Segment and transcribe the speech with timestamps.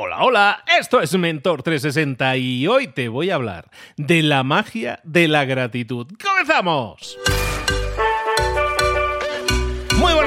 [0.00, 5.00] Hola, hola, esto es Mentor 360 y hoy te voy a hablar de la magia
[5.02, 6.06] de la gratitud.
[6.22, 7.18] ¡Comenzamos!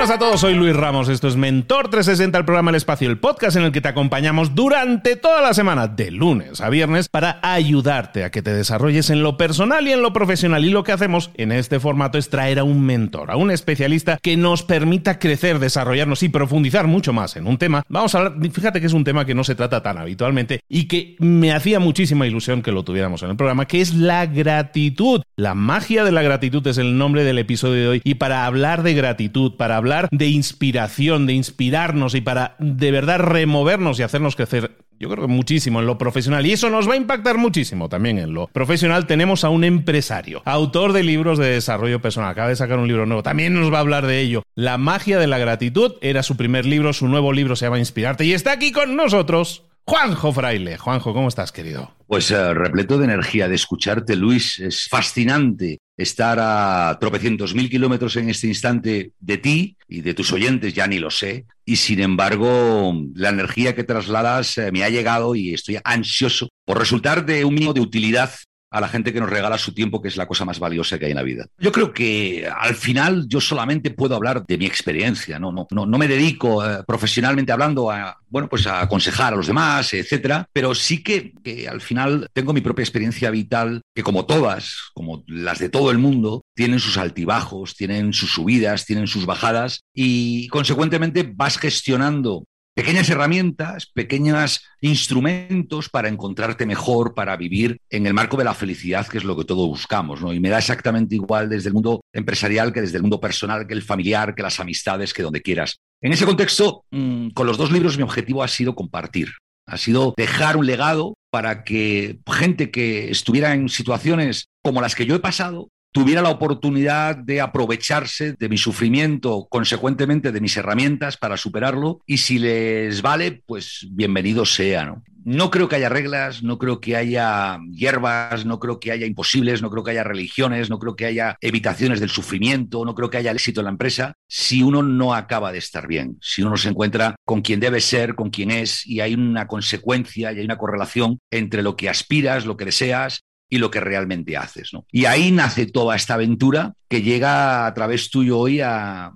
[0.01, 3.19] Buenas a todos, soy Luis Ramos, esto es Mentor 360, el programa El Espacio, el
[3.19, 7.39] podcast en el que te acompañamos durante toda la semana, de lunes a viernes, para
[7.43, 10.65] ayudarte a que te desarrolles en lo personal y en lo profesional.
[10.65, 14.17] Y lo que hacemos en este formato es traer a un mentor, a un especialista
[14.19, 17.83] que nos permita crecer, desarrollarnos y profundizar mucho más en un tema.
[17.87, 20.87] Vamos a hablar, fíjate que es un tema que no se trata tan habitualmente y
[20.87, 25.21] que me hacía muchísima ilusión que lo tuviéramos en el programa, que es la gratitud.
[25.35, 28.01] La magia de la gratitud es el nombre del episodio de hoy.
[28.03, 33.19] Y para hablar de gratitud, para hablar de inspiración, de inspirarnos y para de verdad
[33.19, 36.93] removernos y hacernos crecer yo creo que muchísimo en lo profesional y eso nos va
[36.93, 39.07] a impactar muchísimo también en lo profesional.
[39.07, 43.07] Tenemos a un empresario, autor de libros de desarrollo personal, acaba de sacar un libro
[43.07, 44.43] nuevo, también nos va a hablar de ello.
[44.53, 48.25] La magia de la gratitud era su primer libro, su nuevo libro se llama Inspirarte
[48.25, 49.63] y está aquí con nosotros.
[49.91, 50.77] Juanjo Fraile.
[50.77, 51.93] Juanjo, ¿cómo estás, querido?
[52.07, 54.57] Pues uh, repleto de energía de escucharte, Luis.
[54.57, 60.31] Es fascinante estar a tropecientos mil kilómetros en este instante de ti y de tus
[60.31, 61.45] oyentes, ya ni lo sé.
[61.65, 66.79] Y sin embargo, la energía que trasladas uh, me ha llegado y estoy ansioso por
[66.79, 68.31] resultar de un mínimo de utilidad
[68.71, 71.05] a la gente que nos regala su tiempo, que es la cosa más valiosa que
[71.05, 71.45] hay en la vida.
[71.59, 75.85] Yo creo que al final yo solamente puedo hablar de mi experiencia, no, no, no,
[75.85, 80.47] no me dedico eh, profesionalmente hablando a, bueno, pues a aconsejar a los demás, etcétera,
[80.53, 85.23] pero sí que, que al final tengo mi propia experiencia vital, que como todas, como
[85.27, 90.47] las de todo el mundo, tienen sus altibajos, tienen sus subidas, tienen sus bajadas y
[90.47, 98.37] consecuentemente vas gestionando pequeñas herramientas, pequeños instrumentos para encontrarte mejor, para vivir en el marco
[98.37, 100.33] de la felicidad, que es lo que todos buscamos, ¿no?
[100.33, 103.73] Y me da exactamente igual desde el mundo empresarial que desde el mundo personal, que
[103.73, 105.77] el familiar, que las amistades, que donde quieras.
[106.01, 109.33] En ese contexto, mm, con los dos libros mi objetivo ha sido compartir,
[109.67, 115.05] ha sido dejar un legado para que gente que estuviera en situaciones como las que
[115.05, 121.17] yo he pasado tuviera la oportunidad de aprovecharse de mi sufrimiento, consecuentemente de mis herramientas
[121.17, 125.03] para superarlo, y si les vale, pues bienvenido sea, ¿no?
[125.23, 129.61] No creo que haya reglas, no creo que haya hierbas, no creo que haya imposibles,
[129.61, 133.17] no creo que haya religiones, no creo que haya evitaciones del sufrimiento, no creo que
[133.17, 136.57] haya éxito en la empresa si uno no acaba de estar bien, si uno no
[136.57, 140.45] se encuentra con quien debe ser, con quien es, y hay una consecuencia y hay
[140.45, 143.21] una correlación entre lo que aspiras, lo que deseas
[143.51, 144.73] y lo que realmente haces.
[144.73, 144.85] ¿no?
[144.91, 149.11] Y ahí nace toda esta aventura que llega a través tuyo hoy a,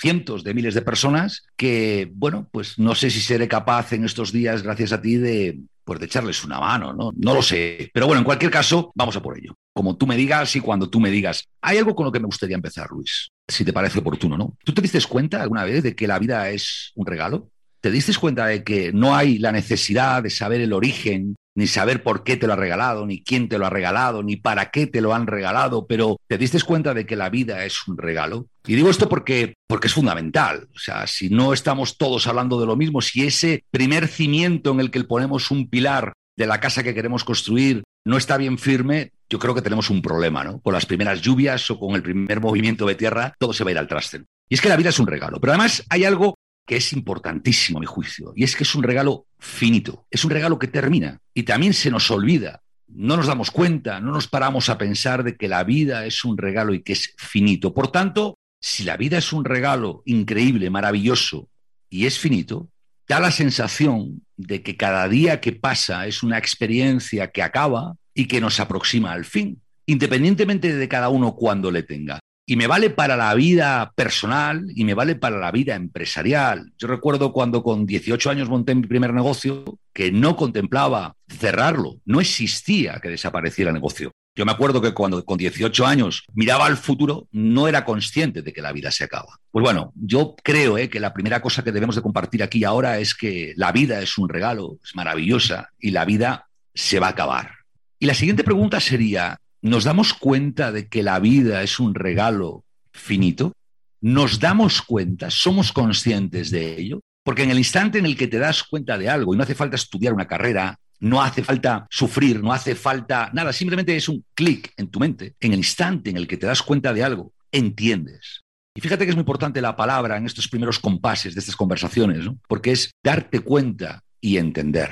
[0.00, 4.32] cientos de miles de personas que, bueno, pues no sé si seré capaz en estos
[4.32, 7.12] días, gracias a ti, de, pues de echarles una mano, ¿no?
[7.16, 7.88] No lo sé.
[7.94, 9.54] Pero bueno, en cualquier caso, vamos a por ello.
[9.72, 11.44] Como tú me digas y cuando tú me digas.
[11.62, 14.56] Hay algo con lo que me gustaría empezar, Luis, si te parece oportuno, ¿no?
[14.64, 17.48] ¿Tú te diste cuenta alguna vez de que la vida es un regalo?
[17.80, 22.04] ¿Te diste cuenta de que no hay la necesidad de saber el origen ni saber
[22.04, 24.86] por qué te lo ha regalado, ni quién te lo ha regalado, ni para qué
[24.86, 28.46] te lo han regalado, pero te diste cuenta de que la vida es un regalo.
[28.64, 30.68] Y digo esto porque, porque es fundamental.
[30.72, 34.78] O sea, si no estamos todos hablando de lo mismo, si ese primer cimiento en
[34.78, 39.10] el que ponemos un pilar de la casa que queremos construir no está bien firme,
[39.28, 40.60] yo creo que tenemos un problema, ¿no?
[40.60, 43.72] Con las primeras lluvias o con el primer movimiento de tierra, todo se va a
[43.72, 44.22] ir al traste.
[44.48, 45.40] Y es que la vida es un regalo.
[45.40, 46.36] Pero además hay algo
[46.68, 50.58] que es importantísimo mi juicio, y es que es un regalo finito, es un regalo
[50.58, 54.76] que termina y también se nos olvida, no nos damos cuenta, no nos paramos a
[54.76, 57.72] pensar de que la vida es un regalo y que es finito.
[57.72, 61.48] Por tanto, si la vida es un regalo increíble, maravilloso
[61.88, 62.68] y es finito,
[63.08, 68.26] da la sensación de que cada día que pasa es una experiencia que acaba y
[68.26, 72.20] que nos aproxima al fin, independientemente de cada uno cuando le tenga.
[72.50, 76.72] Y me vale para la vida personal y me vale para la vida empresarial.
[76.78, 82.22] Yo recuerdo cuando con 18 años monté mi primer negocio que no contemplaba cerrarlo, no
[82.22, 84.12] existía que desapareciera el negocio.
[84.34, 88.54] Yo me acuerdo que cuando con 18 años miraba al futuro, no era consciente de
[88.54, 89.38] que la vida se acaba.
[89.50, 92.98] Pues bueno, yo creo eh, que la primera cosa que debemos de compartir aquí ahora
[92.98, 97.10] es que la vida es un regalo, es maravillosa y la vida se va a
[97.10, 97.50] acabar.
[97.98, 102.64] Y la siguiente pregunta sería, ¿Nos damos cuenta de que la vida es un regalo
[102.92, 103.52] finito?
[104.00, 105.30] ¿Nos damos cuenta?
[105.30, 107.00] ¿Somos conscientes de ello?
[107.24, 109.56] Porque en el instante en el que te das cuenta de algo, y no hace
[109.56, 114.24] falta estudiar una carrera, no hace falta sufrir, no hace falta nada, simplemente es un
[114.34, 115.34] clic en tu mente.
[115.40, 118.44] En el instante en el que te das cuenta de algo, entiendes.
[118.74, 122.24] Y fíjate que es muy importante la palabra en estos primeros compases de estas conversaciones,
[122.24, 122.38] ¿no?
[122.46, 124.90] porque es darte cuenta y entender.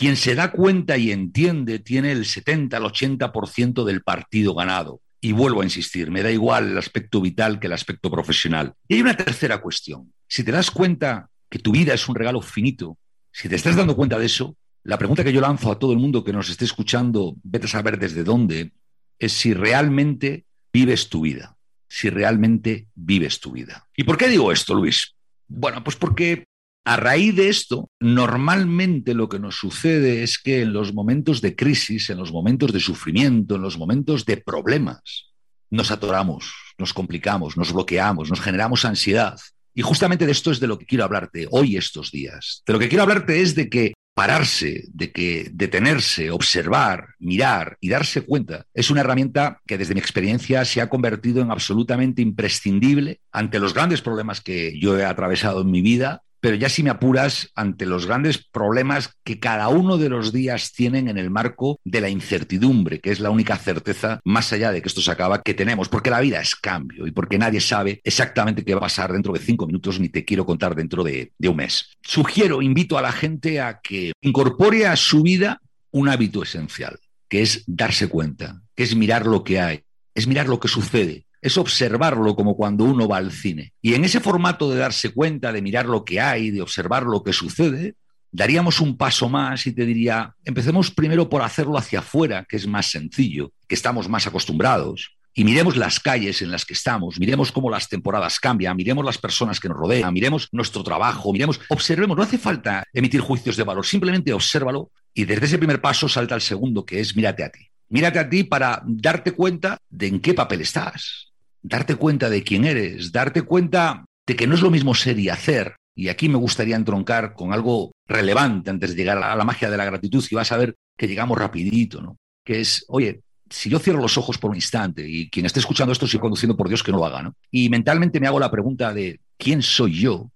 [0.00, 5.02] Quien se da cuenta y entiende tiene el 70 al 80% del partido ganado.
[5.20, 8.72] Y vuelvo a insistir, me da igual el aspecto vital que el aspecto profesional.
[8.88, 10.10] Y hay una tercera cuestión.
[10.26, 12.96] Si te das cuenta que tu vida es un regalo finito
[13.30, 15.98] Si te estás dando cuenta de eso, la pregunta que yo lanzo a todo el
[15.98, 18.72] mundo que nos esté escuchando, vete a saber desde dónde,
[19.18, 21.58] es si realmente vives tu vida,
[21.90, 23.86] si realmente vives tu vida.
[23.94, 25.14] ¿Y por qué digo esto, Luis?
[25.46, 26.46] Bueno, pues porque
[26.84, 31.54] a raíz de esto, normalmente lo que nos sucede es que en los momentos de
[31.54, 35.30] crisis, en los momentos de sufrimiento, en los momentos de problemas,
[35.70, 39.38] nos atoramos, nos complicamos, nos bloqueamos, nos generamos ansiedad.
[39.74, 42.62] Y justamente de esto es de lo que quiero hablarte hoy estos días.
[42.66, 47.88] De lo que quiero hablarte es de que pararse, de que detenerse, observar, mirar y
[47.88, 53.20] darse cuenta es una herramienta que desde mi experiencia se ha convertido en absolutamente imprescindible
[53.32, 56.90] ante los grandes problemas que yo he atravesado en mi vida pero ya si me
[56.90, 61.78] apuras ante los grandes problemas que cada uno de los días tienen en el marco
[61.84, 65.42] de la incertidumbre, que es la única certeza, más allá de que esto se acaba,
[65.42, 68.82] que tenemos, porque la vida es cambio y porque nadie sabe exactamente qué va a
[68.82, 71.90] pasar dentro de cinco minutos, ni te quiero contar dentro de, de un mes.
[72.02, 75.60] Sugiero, invito a la gente a que incorpore a su vida
[75.90, 76.98] un hábito esencial,
[77.28, 79.82] que es darse cuenta, que es mirar lo que hay,
[80.14, 83.72] es mirar lo que sucede, es observarlo como cuando uno va al cine.
[83.80, 87.22] Y en ese formato de darse cuenta, de mirar lo que hay, de observar lo
[87.22, 87.94] que sucede,
[88.32, 92.66] daríamos un paso más y te diría, empecemos primero por hacerlo hacia afuera, que es
[92.66, 95.16] más sencillo, que estamos más acostumbrados.
[95.32, 99.16] Y miremos las calles en las que estamos, miremos cómo las temporadas cambian, miremos las
[99.16, 103.62] personas que nos rodean, miremos nuestro trabajo, miremos, observemos, no hace falta emitir juicios de
[103.62, 107.50] valor, simplemente obsérvalo y desde ese primer paso salta al segundo, que es mírate a
[107.50, 107.60] ti.
[107.88, 111.29] Mírate a ti para darte cuenta de en qué papel estás,
[111.62, 115.28] darte cuenta de quién eres, darte cuenta de que no es lo mismo ser y
[115.28, 115.76] hacer.
[115.94, 119.76] Y aquí me gustaría entroncar con algo relevante antes de llegar a la magia de
[119.76, 122.16] la gratitud y vas a ver que llegamos rapidito, ¿no?
[122.44, 123.20] Que es, oye,
[123.50, 126.56] si yo cierro los ojos por un instante y quien esté escuchando esto sigue conduciendo
[126.56, 127.34] por Dios que no lo haga, ¿no?
[127.50, 130.30] Y mentalmente me hago la pregunta de ¿quién soy yo?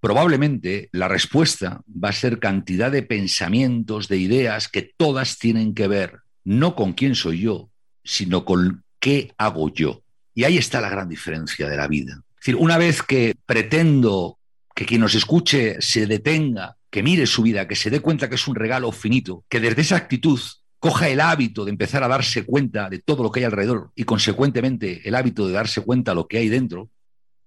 [0.00, 5.88] Probablemente la respuesta va a ser cantidad de pensamientos, de ideas que todas tienen que
[5.88, 7.70] ver no con quién soy yo,
[8.04, 10.02] sino con qué hago yo.
[10.34, 12.22] Y ahí está la gran diferencia de la vida.
[12.34, 14.38] Es decir, una vez que pretendo
[14.74, 18.34] que quien nos escuche se detenga, que mire su vida, que se dé cuenta que
[18.34, 20.40] es un regalo finito, que desde esa actitud
[20.78, 24.04] coja el hábito de empezar a darse cuenta de todo lo que hay alrededor y
[24.04, 26.90] consecuentemente el hábito de darse cuenta de lo que hay dentro,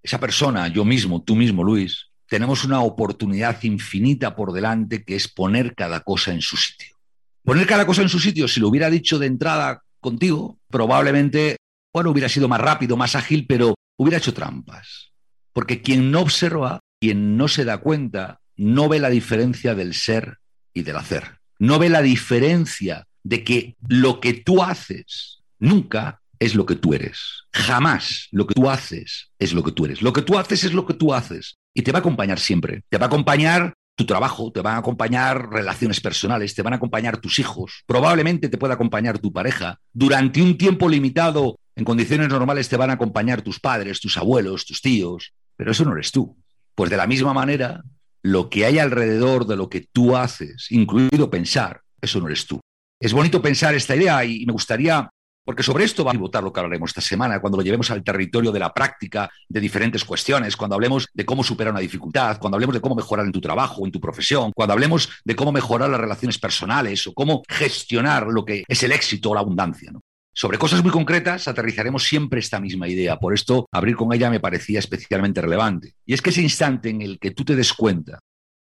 [0.01, 5.27] esa persona, yo mismo, tú mismo, Luis, tenemos una oportunidad infinita por delante que es
[5.27, 6.95] poner cada cosa en su sitio.
[7.43, 11.57] Poner cada cosa en su sitio, si lo hubiera dicho de entrada contigo, probablemente
[11.95, 15.13] bueno, hubiera sido más rápido, más ágil, pero hubiera hecho trampas.
[15.53, 20.39] Porque quien no observa, quien no se da cuenta, no ve la diferencia del ser
[20.73, 21.39] y del hacer.
[21.57, 26.93] No ve la diferencia de que lo que tú haces nunca es lo que tú
[26.93, 27.45] eres.
[27.53, 30.01] Jamás lo que tú haces es lo que tú eres.
[30.01, 31.55] Lo que tú haces es lo que tú haces.
[31.73, 32.81] Y te va a acompañar siempre.
[32.89, 36.75] Te va a acompañar tu trabajo, te van a acompañar relaciones personales, te van a
[36.75, 39.79] acompañar tus hijos, probablemente te pueda acompañar tu pareja.
[39.93, 44.65] Durante un tiempo limitado, en condiciones normales, te van a acompañar tus padres, tus abuelos,
[44.65, 46.37] tus tíos, pero eso no eres tú.
[46.73, 47.83] Pues de la misma manera,
[48.21, 52.59] lo que hay alrededor de lo que tú haces, incluido pensar, eso no eres tú.
[52.99, 55.09] Es bonito pensar esta idea y me gustaría
[55.45, 58.03] porque sobre esto va a votar lo que hablaremos esta semana, cuando lo llevemos al
[58.03, 62.55] territorio de la práctica de diferentes cuestiones, cuando hablemos de cómo superar una dificultad, cuando
[62.55, 65.91] hablemos de cómo mejorar en tu trabajo, en tu profesión, cuando hablemos de cómo mejorar
[65.91, 69.91] las relaciones personales o cómo gestionar lo que es el éxito o la abundancia.
[70.37, 73.17] Sobre cosas muy concretas aterrizaremos siempre esta misma idea.
[73.17, 75.93] Por esto, abrir con ella me parecía especialmente relevante.
[76.05, 78.19] Y es que ese instante en el que tú te des cuenta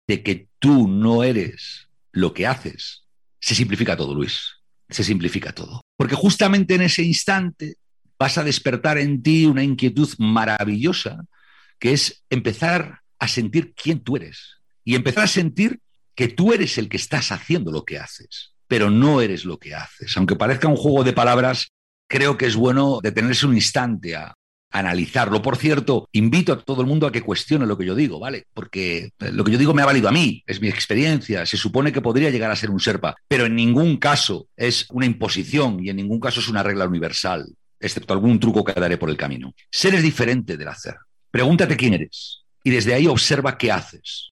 [0.07, 3.05] de que tú no eres lo que haces,
[3.41, 4.63] se simplifica todo, Luis
[4.93, 5.83] se simplifica todo.
[5.97, 7.77] Porque justamente en ese instante
[8.19, 11.25] vas a despertar en ti una inquietud maravillosa,
[11.79, 15.81] que es empezar a sentir quién tú eres y empezar a sentir
[16.15, 19.75] que tú eres el que estás haciendo lo que haces, pero no eres lo que
[19.75, 20.17] haces.
[20.17, 21.69] Aunque parezca un juego de palabras,
[22.09, 24.35] creo que es bueno detenerse un instante a,
[24.73, 25.43] analizarlo.
[25.43, 28.47] Por cierto, invito a todo el mundo a que cuestione lo que yo digo, ¿vale?
[28.53, 31.57] Porque eh, lo que yo digo me ha valido a mí, es mi experiencia, se
[31.57, 35.79] supone que podría llegar a ser un Serpa, pero en ningún caso es una imposición
[35.85, 37.47] y en ningún caso es una regla universal,
[37.79, 39.55] excepto algún truco que daré por el camino.
[39.71, 40.97] Ser es diferente del hacer.
[41.31, 44.31] Pregúntate quién eres y desde ahí observa qué haces.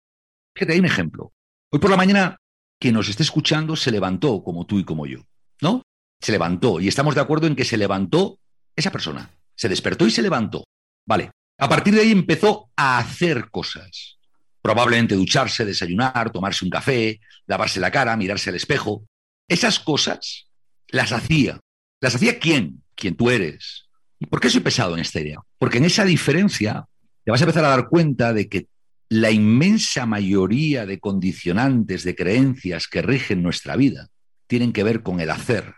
[0.56, 1.34] Fíjate, hay un ejemplo.
[1.72, 2.38] Hoy por la mañana,
[2.80, 5.20] quien nos esté escuchando se levantó como tú y como yo,
[5.62, 5.82] ¿no?
[6.22, 8.40] Se levantó y estamos de acuerdo en que se levantó
[8.76, 10.64] esa persona se despertó y se levantó.
[11.06, 11.32] Vale.
[11.58, 14.20] A partir de ahí empezó a hacer cosas.
[14.62, 19.06] Probablemente ducharse, desayunar, tomarse un café, lavarse la cara, mirarse al espejo.
[19.48, 20.48] Esas cosas
[20.90, 21.60] las hacía.
[22.00, 22.84] ¿Las hacía quién?
[22.96, 23.88] Quien tú eres.
[24.20, 25.40] ¿Y por qué soy pesado en esta idea?
[25.58, 26.86] Porque en esa diferencia
[27.24, 28.68] te vas a empezar a dar cuenta de que
[29.10, 34.10] la inmensa mayoría de condicionantes, de creencias que rigen nuestra vida,
[34.48, 35.76] tienen que ver con el hacer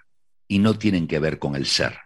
[0.48, 1.98] y no tienen que ver con el ser.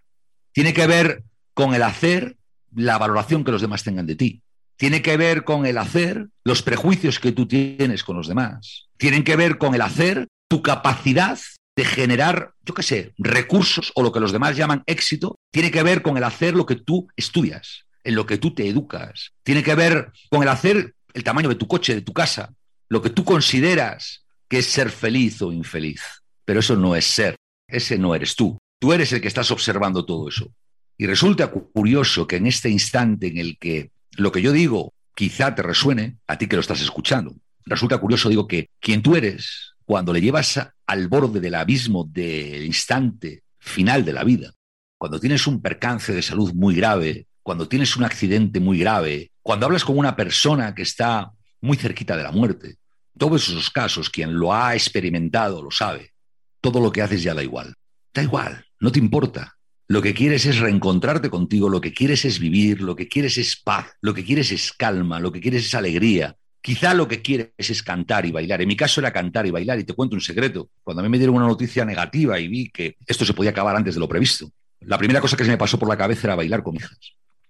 [0.51, 2.38] Tiene que ver con el hacer
[2.75, 4.42] la valoración que los demás tengan de ti.
[4.75, 8.88] Tiene que ver con el hacer los prejuicios que tú tienes con los demás.
[8.98, 11.39] Tienen que ver con el hacer tu capacidad
[11.75, 15.39] de generar, yo qué sé, recursos o lo que los demás llaman éxito.
[15.51, 18.68] Tiene que ver con el hacer lo que tú estudias, en lo que tú te
[18.68, 19.32] educas.
[19.44, 22.53] Tiene que ver con el hacer el tamaño de tu coche, de tu casa,
[22.89, 26.01] lo que tú consideras que es ser feliz o infeliz.
[26.46, 27.36] Pero eso no es ser,
[27.67, 28.58] ese no eres tú.
[28.79, 30.51] Tú eres el que estás observando todo eso.
[30.98, 35.55] Y resulta curioso que en este instante en el que lo que yo digo quizá
[35.55, 39.74] te resuene, a ti que lo estás escuchando, resulta curioso, digo, que quien tú eres,
[39.86, 44.53] cuando le llevas al borde del abismo del instante final de la vida,
[44.98, 49.66] cuando tienes un percance de salud muy grave, cuando tienes un accidente muy grave, cuando
[49.66, 51.32] hablas con una persona que está
[51.62, 52.78] muy cerquita de la muerte,
[53.18, 56.14] todos esos casos, quien lo ha experimentado lo sabe,
[56.62, 57.76] todo lo que haces ya da igual.
[58.14, 59.56] Da igual, no te importa.
[59.88, 63.58] Lo que quieres es reencontrarte contigo, lo que quieres es vivir, lo que quieres es
[63.58, 66.36] paz, lo que quieres es calma, lo que quieres es alegría.
[66.62, 68.62] Quizá lo que quieres es cantar y bailar.
[68.62, 70.70] En mi caso era cantar y bailar y te cuento un secreto.
[70.82, 73.76] Cuando a mí me dieron una noticia negativa y vi que esto se podía acabar
[73.76, 76.36] antes de lo previsto, la primera cosa que se me pasó por la cabeza era
[76.36, 76.98] bailar con hijas.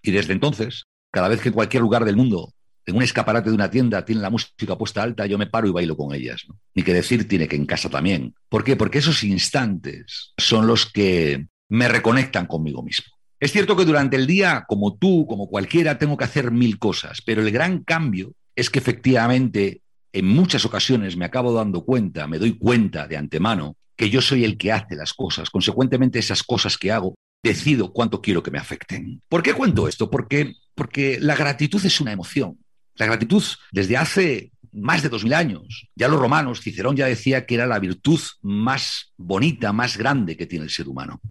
[0.02, 2.52] Y desde entonces, cada vez que en cualquier lugar del mundo,
[2.88, 5.72] en un escaparate de una tienda, tiene la música puesta alta, yo me paro y
[5.72, 6.42] bailo con ellas.
[6.74, 8.34] Ni que decir tiene que en casa también.
[8.50, 8.76] ¿Por qué?
[8.76, 13.14] Porque esos instantes son los que me reconectan conmigo mismo.
[13.40, 17.22] Es cierto que durante el día, como tú, como cualquiera, tengo que hacer mil cosas,
[17.24, 22.40] pero el gran cambio es que efectivamente en muchas ocasiones me acabo dando cuenta, me
[22.40, 25.52] doy cuenta de antemano que yo soy el que hace las cosas.
[25.52, 29.22] Consecuentemente, esas cosas que hago, decido cuánto quiero que me afecten.
[29.28, 30.10] ¿Por qué cuento esto?
[30.10, 32.58] Porque, porque la gratitud es una emoción.
[32.96, 37.46] La gratitud desde hace más de dos mil años, ya los romanos, Cicerón ya decía
[37.46, 41.22] que era la virtud más bonita, más grande que tiene el ser humano.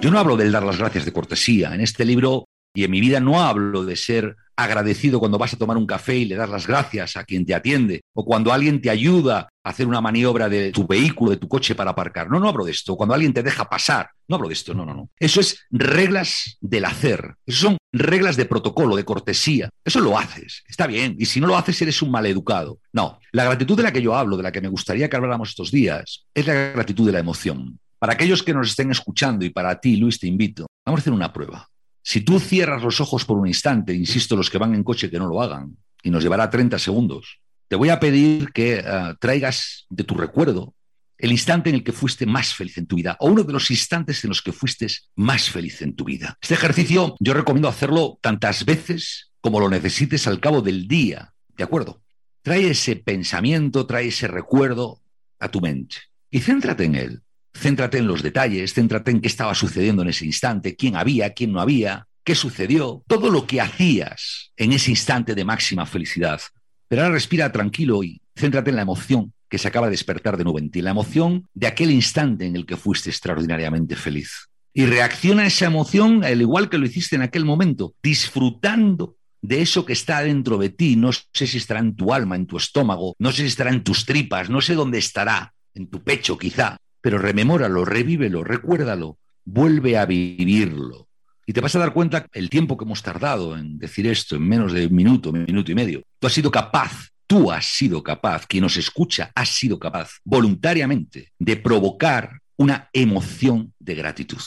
[0.00, 1.74] Yo no hablo del dar las gracias de cortesía.
[1.74, 5.58] En este libro y en mi vida no hablo de ser agradecido cuando vas a
[5.58, 8.80] tomar un café y le das las gracias a quien te atiende, o cuando alguien
[8.80, 12.30] te ayuda a hacer una maniobra de tu vehículo, de tu coche para aparcar.
[12.30, 12.96] No, no hablo de esto.
[12.96, 14.74] Cuando alguien te deja pasar, no hablo de esto.
[14.74, 15.10] No, no, no.
[15.18, 17.34] Eso es reglas del hacer.
[17.44, 19.68] Eso son reglas de protocolo, de cortesía.
[19.84, 20.62] Eso lo haces.
[20.68, 21.16] Está bien.
[21.18, 22.78] Y si no lo haces, eres un maleducado.
[22.92, 23.18] No.
[23.32, 25.70] La gratitud de la que yo hablo, de la que me gustaría que habláramos estos
[25.70, 27.78] días, es la gratitud de la emoción.
[27.98, 31.12] Para aquellos que nos estén escuchando y para ti, Luis, te invito, vamos a hacer
[31.12, 31.68] una prueba.
[32.08, 35.18] Si tú cierras los ojos por un instante, insisto, los que van en coche que
[35.18, 39.86] no lo hagan, y nos llevará 30 segundos, te voy a pedir que eh, traigas
[39.90, 40.72] de tu recuerdo
[41.18, 43.72] el instante en el que fuiste más feliz en tu vida o uno de los
[43.72, 44.86] instantes en los que fuiste
[45.16, 46.38] más feliz en tu vida.
[46.40, 51.64] Este ejercicio yo recomiendo hacerlo tantas veces como lo necesites al cabo del día, ¿de
[51.64, 52.02] acuerdo?
[52.42, 55.00] Trae ese pensamiento, trae ese recuerdo
[55.40, 55.96] a tu mente
[56.30, 57.22] y céntrate en él.
[57.56, 61.52] Céntrate en los detalles, céntrate en qué estaba sucediendo en ese instante, quién había, quién
[61.52, 66.40] no había, qué sucedió, todo lo que hacías en ese instante de máxima felicidad.
[66.88, 70.44] Pero ahora respira tranquilo y céntrate en la emoción que se acaba de despertar de
[70.44, 74.48] nuevo en ti, la emoción de aquel instante en el que fuiste extraordinariamente feliz.
[74.74, 79.62] Y reacciona a esa emoción al igual que lo hiciste en aquel momento, disfrutando de
[79.62, 80.96] eso que está dentro de ti.
[80.96, 83.84] No sé si estará en tu alma, en tu estómago, no sé si estará en
[83.84, 89.96] tus tripas, no sé dónde estará, en tu pecho quizá, pero rememóralo, revívelo, recuérdalo, vuelve
[89.96, 91.06] a vivirlo.
[91.46, 94.42] Y te vas a dar cuenta el tiempo que hemos tardado en decir esto, en
[94.42, 96.02] menos de un minuto, minuto y medio.
[96.18, 101.30] Tú has sido capaz, tú has sido capaz, quien nos escucha ha sido capaz voluntariamente
[101.38, 104.42] de provocar una emoción de gratitud.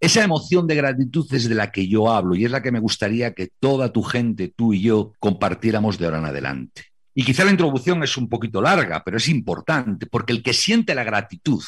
[0.00, 2.80] Esa emoción de gratitud es de la que yo hablo y es la que me
[2.80, 6.84] gustaría que toda tu gente, tú y yo, compartiéramos de ahora en adelante.
[7.14, 10.94] Y quizá la introducción es un poquito larga, pero es importante, porque el que siente
[10.94, 11.62] la gratitud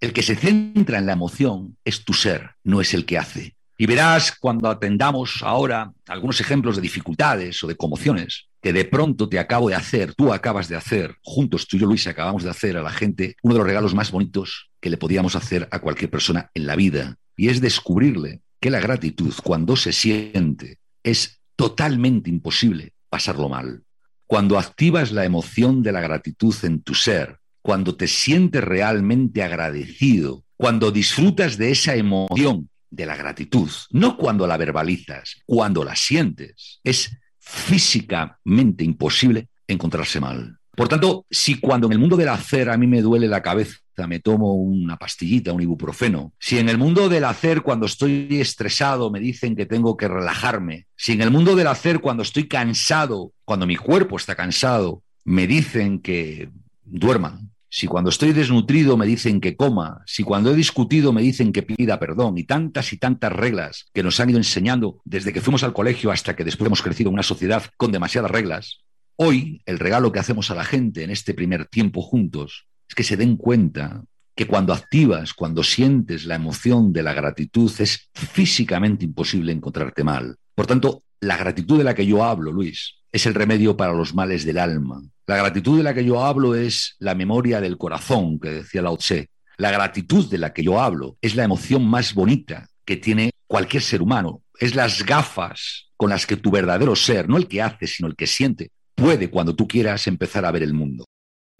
[0.00, 3.56] el que se centra en la emoción es tu ser, no es el que hace.
[3.76, 9.28] Y verás cuando atendamos ahora algunos ejemplos de dificultades o de conmociones que de pronto
[9.28, 12.50] te acabo de hacer, tú acabas de hacer, juntos tú y yo, Luis, acabamos de
[12.50, 15.78] hacer a la gente uno de los regalos más bonitos que le podíamos hacer a
[15.78, 17.16] cualquier persona en la vida.
[17.36, 23.84] Y es descubrirle que la gratitud, cuando se siente, es totalmente imposible pasarlo mal.
[24.26, 30.42] Cuando activas la emoción de la gratitud en tu ser, cuando te sientes realmente agradecido,
[30.56, 36.80] cuando disfrutas de esa emoción de la gratitud, no cuando la verbalizas, cuando la sientes,
[36.82, 40.56] es físicamente imposible encontrarse mal.
[40.74, 43.76] Por tanto, si cuando en el mundo del hacer a mí me duele la cabeza
[44.06, 46.32] me tomo una pastillita, un ibuprofeno.
[46.38, 50.86] Si en el mundo del hacer, cuando estoy estresado, me dicen que tengo que relajarme.
[50.96, 55.46] Si en el mundo del hacer, cuando estoy cansado, cuando mi cuerpo está cansado, me
[55.46, 56.48] dicen que
[56.84, 57.40] duerma.
[57.70, 61.62] Si cuando estoy desnutrido me dicen que coma, si cuando he discutido me dicen que
[61.62, 65.62] pida perdón, y tantas y tantas reglas que nos han ido enseñando desde que fuimos
[65.62, 68.80] al colegio hasta que después hemos crecido en una sociedad con demasiadas reglas,
[69.16, 73.04] hoy el regalo que hacemos a la gente en este primer tiempo juntos es que
[73.04, 74.02] se den cuenta
[74.34, 80.36] que cuando activas, cuando sientes la emoción de la gratitud, es físicamente imposible encontrarte mal.
[80.58, 84.12] Por tanto, la gratitud de la que yo hablo, Luis, es el remedio para los
[84.12, 85.00] males del alma.
[85.24, 88.96] La gratitud de la que yo hablo es la memoria del corazón, que decía Lao
[88.96, 89.30] Tse.
[89.56, 93.84] La gratitud de la que yo hablo es la emoción más bonita que tiene cualquier
[93.84, 94.42] ser humano.
[94.58, 98.16] Es las gafas con las que tu verdadero ser, no el que hace, sino el
[98.16, 101.04] que siente, puede cuando tú quieras empezar a ver el mundo.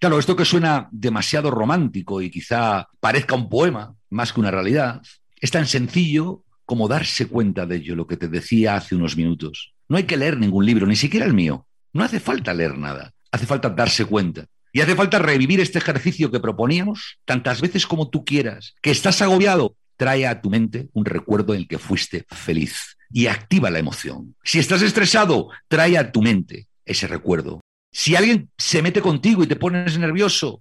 [0.00, 5.00] Claro, esto que suena demasiado romántico y quizá parezca un poema más que una realidad,
[5.40, 9.72] es tan sencillo como darse cuenta de ello, lo que te decía hace unos minutos.
[9.88, 11.66] No hay que leer ningún libro, ni siquiera el mío.
[11.94, 14.44] No hace falta leer nada, hace falta darse cuenta.
[14.70, 18.74] Y hace falta revivir este ejercicio que proponíamos tantas veces como tú quieras.
[18.82, 23.28] Que estás agobiado, trae a tu mente un recuerdo en el que fuiste feliz y
[23.28, 24.36] activa la emoción.
[24.44, 27.62] Si estás estresado, trae a tu mente ese recuerdo.
[27.90, 30.60] Si alguien se mete contigo y te pones nervioso,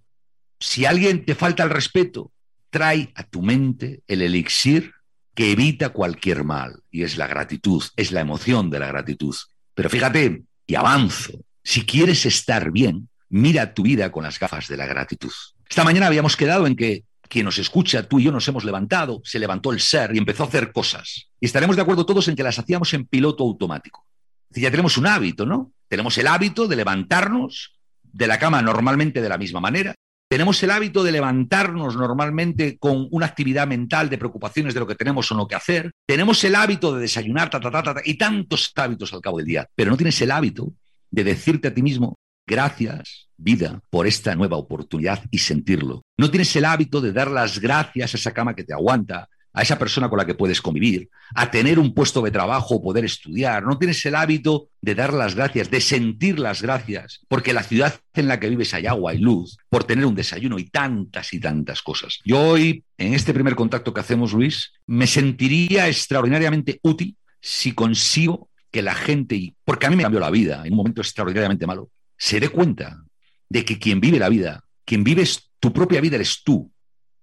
[0.58, 2.32] si alguien te falta el respeto,
[2.70, 4.94] trae a tu mente el elixir
[5.38, 9.36] que evita cualquier mal, y es la gratitud, es la emoción de la gratitud.
[9.75, 14.77] Pero fíjate, y avanzo, si quieres estar bien, mira tu vida con las gafas de
[14.77, 15.32] la gratitud.
[15.70, 19.22] Esta mañana habíamos quedado en que quien nos escucha, tú y yo nos hemos levantado,
[19.24, 21.27] se levantó el ser y empezó a hacer cosas.
[21.39, 24.08] Y estaremos de acuerdo todos en que las hacíamos en piloto automático.
[24.50, 25.72] ya tenemos un hábito, ¿no?
[25.88, 29.94] Tenemos el hábito de levantarnos de la cama normalmente de la misma manera,
[30.30, 34.96] tenemos el hábito de levantarnos normalmente con una actividad mental de preocupaciones de lo que
[34.96, 35.92] tenemos o no que hacer.
[36.06, 39.48] Tenemos el hábito de desayunar, ta, ta, ta, ta, y tantos hábitos al cabo del
[39.48, 39.68] día.
[39.74, 40.74] Pero no tienes el hábito
[41.10, 46.04] de decirte a ti mismo, gracias, vida, por esta nueva oportunidad y sentirlo.
[46.18, 49.63] No tienes el hábito de dar las gracias a esa cama que te aguanta, a
[49.63, 53.04] esa persona con la que puedes convivir, a tener un puesto de trabajo o poder
[53.06, 53.63] estudiar.
[53.63, 58.00] No tienes el hábito de dar las gracias, de sentir las gracias, porque la ciudad
[58.13, 61.39] en la que vives hay agua y luz, por tener un desayuno y tantas y
[61.39, 62.20] tantas cosas.
[62.24, 68.50] Yo hoy, en este primer contacto que hacemos, Luis, me sentiría extraordinariamente útil si consigo
[68.70, 71.89] que la gente, porque a mí me cambió la vida en un momento extraordinariamente malo,
[72.15, 73.04] se dé cuenta
[73.50, 76.72] de que quien vive la vida, quien vives tu propia vida eres tú,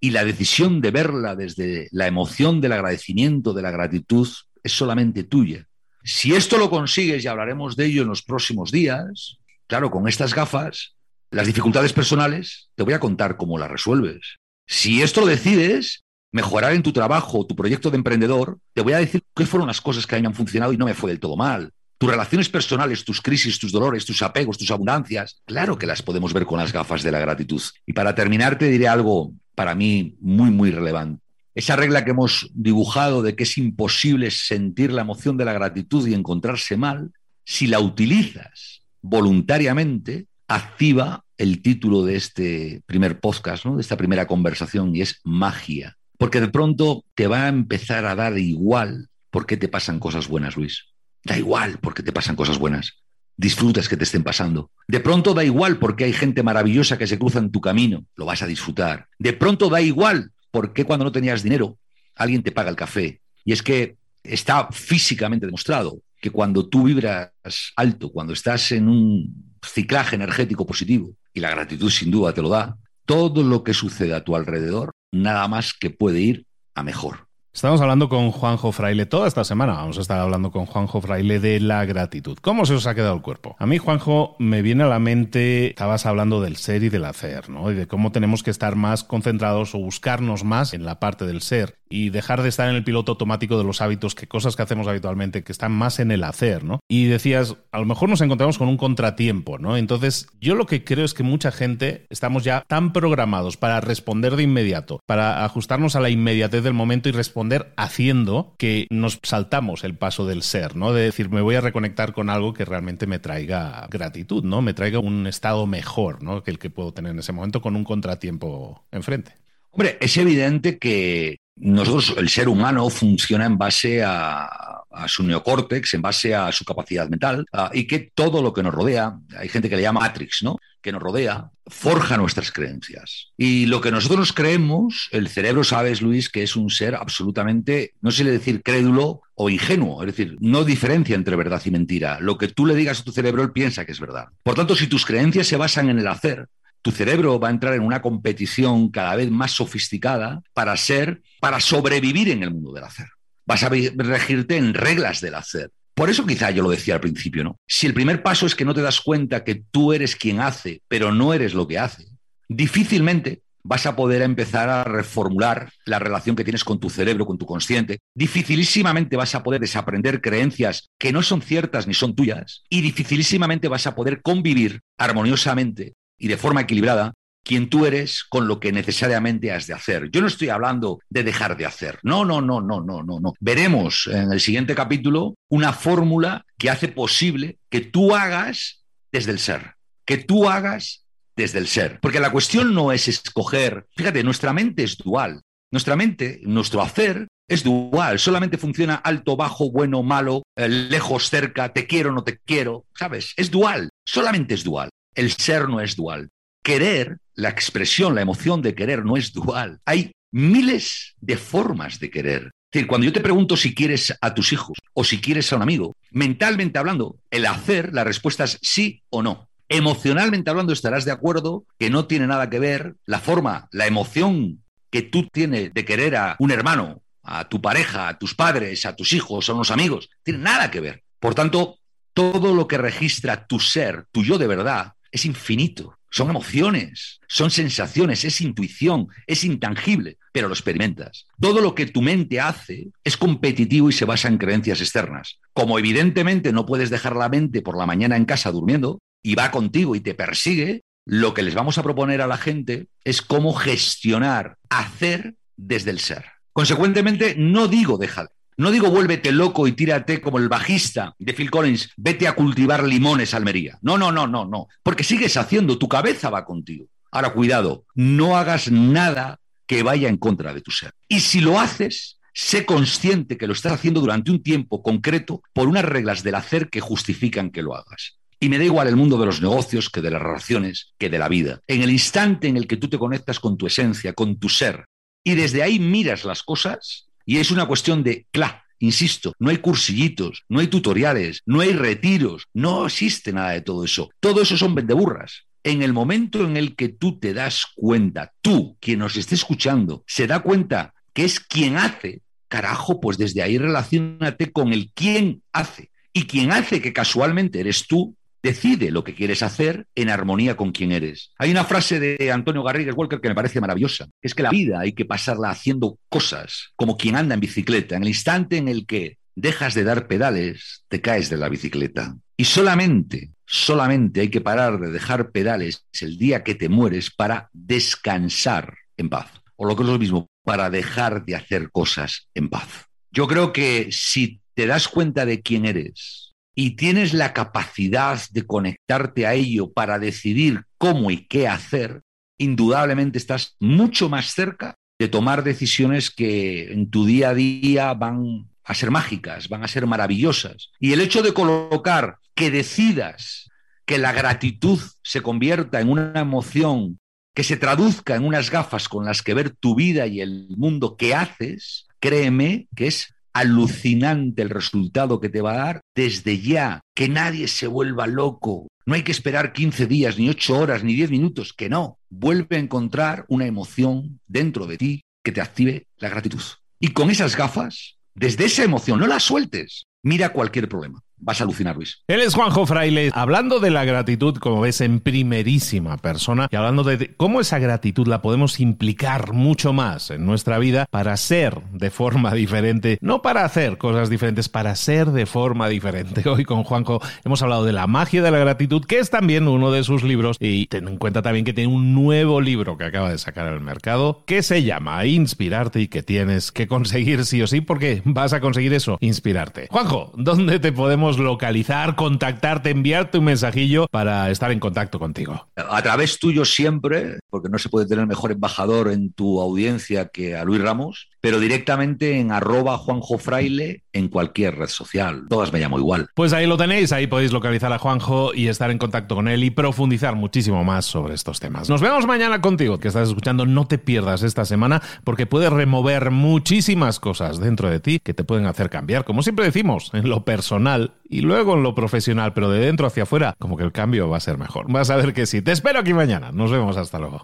[0.05, 4.29] y la decisión de verla desde la emoción del agradecimiento, de la gratitud,
[4.63, 5.67] es solamente tuya.
[6.03, 10.35] Si esto lo consigues, y hablaremos de ello en los próximos días, claro, con estas
[10.35, 10.95] gafas,
[11.31, 14.37] las dificultades personales, te voy a contar cómo las resuelves.
[14.67, 18.99] Si esto lo decides, mejorar en tu trabajo, tu proyecto de emprendedor, te voy a
[18.99, 21.13] decir qué fueron las cosas que a mí me han funcionado y no me fue
[21.13, 21.73] del todo mal.
[21.99, 26.33] Tus relaciones personales, tus crisis, tus dolores, tus apegos, tus abundancias, claro que las podemos
[26.33, 27.63] ver con las gafas de la gratitud.
[27.87, 31.23] Y para terminar te diré algo para mí muy, muy relevante.
[31.55, 36.07] Esa regla que hemos dibujado de que es imposible sentir la emoción de la gratitud
[36.07, 37.13] y encontrarse mal,
[37.45, 43.77] si la utilizas voluntariamente, activa el título de este primer podcast, ¿no?
[43.77, 45.97] de esta primera conversación, y es magia.
[46.19, 50.27] Porque de pronto te va a empezar a dar igual por qué te pasan cosas
[50.27, 50.94] buenas, Luis.
[51.25, 53.05] Da igual por qué te pasan cosas buenas
[53.37, 54.71] disfrutas que te estén pasando.
[54.87, 58.27] De pronto da igual porque hay gente maravillosa que se cruza en tu camino, lo
[58.27, 59.09] vas a disfrutar.
[59.19, 61.79] De pronto da igual porque cuando no tenías dinero
[62.15, 63.21] alguien te paga el café.
[63.45, 67.33] Y es que está físicamente demostrado que cuando tú vibras
[67.77, 72.49] alto, cuando estás en un ciclaje energético positivo, y la gratitud sin duda te lo
[72.49, 77.27] da, todo lo que sucede a tu alrededor, nada más que puede ir a mejor.
[77.55, 79.75] Estamos hablando con Juanjo Fraile toda esta semana.
[79.75, 82.37] Vamos a estar hablando con Juanjo Fraile de la gratitud.
[82.43, 83.55] ¿Cómo se os ha quedado el cuerpo?
[83.61, 87.49] A mí, Juanjo, me viene a la mente, estabas hablando del ser y del hacer,
[87.51, 87.71] ¿no?
[87.71, 91.43] Y de cómo tenemos que estar más concentrados o buscarnos más en la parte del
[91.43, 94.63] ser y dejar de estar en el piloto automático de los hábitos, que cosas que
[94.63, 96.81] hacemos habitualmente, que están más en el hacer, ¿no?
[96.89, 99.77] Y decías, a lo mejor nos encontramos con un contratiempo, ¿no?
[99.77, 104.35] Entonces, yo lo que creo es que mucha gente estamos ya tan programados para responder
[104.35, 109.85] de inmediato, para ajustarnos a la inmediatez del momento y responder haciendo que nos saltamos
[109.85, 110.93] el paso del ser, ¿no?
[110.93, 114.63] De decir, me voy a reconectar con algo que realmente me traiga gratitud, ¿no?
[114.63, 116.43] Me traiga un estado mejor, ¿no?
[116.43, 119.37] Que el que puedo tener en ese momento con un contratiempo enfrente.
[119.71, 126.03] Hombre, es evidente que nosotros, el ser humano, funciona en base a, su neocórtex, en
[126.03, 129.77] base a su capacidad mental, y que todo lo que nos rodea, hay gente que
[129.77, 130.57] le llama Matrix, ¿no?
[130.85, 133.33] que nos rodea, forja nuestras creencias.
[133.39, 138.11] Y lo que nosotros creemos, el cerebro, sabes, Luis, que es un ser absolutamente, no
[138.11, 142.21] sé decir crédulo o ingenuo, es decir, no diferencia entre verdad y mentira.
[142.21, 144.27] Lo que tú le digas a tu cerebro, él piensa que es verdad.
[144.43, 146.49] Por tanto, si tus creencias se basan en el hacer,
[146.85, 151.59] tu cerebro va a entrar en una competición cada vez más sofisticada para ser, para
[151.59, 153.07] sobrevivir en el mundo del hacer.
[153.47, 155.71] Vas a regirte en reglas del hacer.
[155.95, 157.59] Por eso quizá yo lo decía al principio, ¿no?
[157.67, 160.83] Si el primer paso es que no te das cuenta que tú eres quien hace,
[160.87, 162.05] pero no eres lo que hace,
[162.51, 167.39] difícilmente vas a poder empezar a reformular la relación que tienes con tu cerebro, con
[167.39, 168.01] tu consciente.
[168.15, 173.69] Dificilísimamente vas a poder desaprender creencias que no son ciertas ni son tuyas y dificilísimamente
[173.69, 177.13] vas a poder convivir armoniosamente y de forma equilibrada
[177.45, 180.11] quien tú eres con lo que necesariamente has de hacer.
[180.11, 181.99] Yo no estoy hablando de dejar de hacer.
[182.03, 183.35] No, no, no, no, no, no, no.
[183.39, 189.39] Veremos en el siguiente capítulo una fórmula que hace posible que tú hagas desde el
[189.39, 189.75] ser,
[190.07, 191.05] que tú hagas
[191.37, 192.01] desde el ser.
[192.01, 195.43] Porque la cuestión no es escoger, fíjate, nuestra mente es dual.
[195.71, 201.73] Nuestra mente, nuestro hacer es dual, solamente funciona alto, bajo, bueno, malo, eh, lejos, cerca,
[201.73, 203.33] te quiero, no te quiero, ¿sabes?
[203.37, 204.89] Es dual, solamente es dual.
[205.15, 206.31] El ser no es dual.
[206.63, 209.81] Querer, la expresión, la emoción de querer no es dual.
[209.85, 212.43] Hay miles de formas de querer.
[212.47, 215.57] Es decir, cuando yo te pregunto si quieres a tus hijos o si quieres a
[215.57, 219.49] un amigo, mentalmente hablando, el hacer, la respuesta es sí o no.
[219.69, 224.65] Emocionalmente hablando, estarás de acuerdo que no tiene nada que ver la forma, la emoción
[224.91, 228.95] que tú tienes de querer a un hermano, a tu pareja, a tus padres, a
[228.95, 230.11] tus hijos, a unos amigos.
[230.23, 231.03] Tiene nada que ver.
[231.19, 231.79] Por tanto,
[232.13, 235.97] todo lo que registra tu ser, tu yo de verdad, es infinito.
[236.11, 241.27] Son emociones, son sensaciones, es intuición, es intangible, pero lo experimentas.
[241.41, 245.39] Todo lo que tu mente hace es competitivo y se basa en creencias externas.
[245.53, 249.51] Como evidentemente no puedes dejar la mente por la mañana en casa durmiendo y va
[249.51, 253.55] contigo y te persigue, lo que les vamos a proponer a la gente es cómo
[253.55, 256.25] gestionar, hacer desde el ser.
[256.53, 258.31] Consecuentemente, no digo déjalo.
[258.57, 262.85] No digo vuélvete loco y tírate como el bajista de Phil Collins, vete a cultivar
[262.85, 263.79] limones, Almería.
[263.83, 264.69] No, no, no, no, no.
[264.83, 266.87] Porque sigues haciendo, tu cabeza va contigo.
[267.11, 270.93] Ahora, cuidado, no hagas nada que vaya en contra de tu ser.
[271.09, 275.69] Y si lo haces, sé consciente que lo estás haciendo durante un tiempo concreto por
[275.69, 278.19] unas reglas del hacer que justifican que lo hagas.
[278.41, 281.19] Y me da igual el mundo de los negocios que de las relaciones, que de
[281.19, 281.61] la vida.
[281.67, 284.85] En el instante en el que tú te conectas con tu esencia, con tu ser,
[285.25, 289.59] y desde ahí miras las cosas, y es una cuestión de, claro, insisto, no hay
[289.59, 294.11] cursillitos, no hay tutoriales, no hay retiros, no existe nada de todo eso.
[294.21, 295.47] Todo eso son vendeburras.
[295.63, 300.05] En el momento en el que tú te das cuenta, tú, quien nos esté escuchando,
[300.07, 305.43] se da cuenta que es quien hace, carajo, pues desde ahí relacionate con el quien
[305.53, 305.91] hace.
[306.13, 310.71] Y quien hace, que casualmente eres tú, Decide lo que quieres hacer en armonía con
[310.71, 311.31] quien eres.
[311.39, 314.07] Hay una frase de Antonio Garrigues Walker que me parece maravillosa.
[314.21, 317.97] Es que la vida hay que pasarla haciendo cosas como quien anda en bicicleta.
[317.97, 322.19] En el instante en el que dejas de dar pedales, te caes de la bicicleta.
[322.37, 327.49] Y solamente, solamente hay que parar de dejar pedales el día que te mueres para
[327.55, 329.31] descansar en paz.
[329.57, 332.69] O lo que es lo mismo, para dejar de hacer cosas en paz.
[333.11, 336.24] Yo creo que si te das cuenta de quién eres,
[336.55, 342.03] y tienes la capacidad de conectarte a ello para decidir cómo y qué hacer,
[342.39, 348.49] indudablemente estás mucho más cerca de tomar decisiones que en tu día a día van
[348.65, 350.71] a ser mágicas, van a ser maravillosas.
[350.79, 353.51] Y el hecho de colocar que decidas
[353.85, 356.99] que la gratitud se convierta en una emoción
[357.35, 360.97] que se traduzca en unas gafas con las que ver tu vida y el mundo
[360.97, 366.81] que haces, créeme que es alucinante el resultado que te va a dar desde ya.
[366.95, 368.69] Que nadie se vuelva loco.
[368.87, 371.53] No hay que esperar 15 días, ni 8 horas, ni 10 minutos.
[371.53, 371.99] Que no.
[372.09, 376.43] Vuelve a encontrar una emoción dentro de ti que te active la gratitud.
[376.79, 379.85] Y con esas gafas, desde esa emoción, no la sueltes.
[380.03, 381.01] Mira cualquier problema.
[381.25, 382.03] Vas a alucinar, Luis.
[382.07, 386.85] Él es Juanjo Fraile, hablando de la gratitud, como ves, en primerísima persona, y hablando
[386.85, 391.91] de cómo esa gratitud la podemos implicar mucho más en nuestra vida para ser de
[391.91, 396.29] forma diferente, no para hacer cosas diferentes, para ser de forma diferente.
[396.29, 399.73] Hoy con Juanjo hemos hablado de la magia de la gratitud, que es también uno
[399.73, 403.11] de sus libros, y ten en cuenta también que tiene un nuevo libro que acaba
[403.11, 407.47] de sacar al mercado, que se llama Inspirarte y que tienes que conseguir sí o
[407.47, 409.69] sí, porque vas a conseguir eso, inspirarte.
[409.71, 415.49] Juanjo, ¿dónde te podemos localizar, contactarte, enviarte un mensajillo para estar en contacto contigo?
[415.57, 420.37] A través tuyo siempre, porque no se puede tener mejor embajador en tu audiencia que
[420.37, 425.25] a Luis Ramos, pero directamente en arroba Juanjo Fraile en cualquier red social.
[425.29, 426.11] Todas me llamo igual.
[426.15, 429.43] Pues ahí lo tenéis, ahí podéis localizar a Juanjo y estar en contacto con él
[429.43, 431.69] y profundizar muchísimo más sobre estos temas.
[431.69, 433.47] Nos vemos mañana contigo, que estás escuchando.
[433.47, 438.23] No te pierdas esta semana porque puedes remover muchísimas cosas dentro de ti que te
[438.23, 442.49] pueden hacer cambiar, como siempre decimos, en lo personal y luego en lo profesional, pero
[442.49, 444.71] de dentro hacia afuera, como que el cambio va a ser mejor.
[444.71, 445.43] Vas a ver que sí.
[445.43, 446.31] Te espero aquí mañana.
[446.31, 447.24] Nos vemos hasta luego.